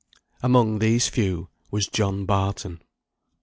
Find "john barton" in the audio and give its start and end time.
1.87-2.81